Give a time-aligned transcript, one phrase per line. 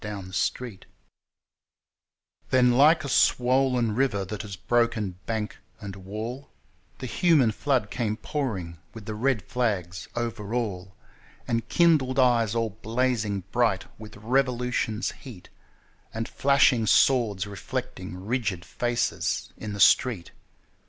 [0.03, 0.85] FACES IN THE STREET
[2.49, 6.49] 13 Then, like a swollen river that has broken bank and wall,
[6.97, 10.95] The human flood came pouring with the red flags over all,
[11.47, 15.49] And kindled eyes all blazing bright with revolution's heat,
[16.11, 20.31] And flashing swords reflecting rigid faces in the street.